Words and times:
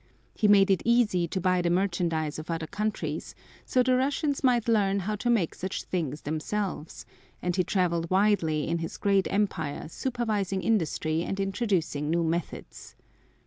He 0.33 0.47
made 0.47 0.71
it 0.71 0.81
easy 0.83 1.27
to 1.27 1.39
buy 1.39 1.61
the 1.61 1.69
merchandise 1.69 2.39
of 2.39 2.49
other 2.49 2.65
countries, 2.65 3.35
so 3.67 3.83
the 3.83 3.95
Russians 3.95 4.43
might 4.43 4.67
learn 4.67 5.01
how 5.01 5.15
to 5.17 5.29
make 5.29 5.53
such 5.53 5.83
things 5.83 6.21
themselves, 6.21 7.05
and 7.39 7.55
he 7.55 7.63
traveled 7.63 8.09
widely 8.09 8.67
in 8.67 8.79
his 8.79 8.97
great 8.97 9.31
Empire 9.31 9.87
supervising 9.89 10.63
industry 10.63 11.21
and 11.21 11.39
introducing 11.39 12.09
new 12.09 12.23
methods. 12.23 12.95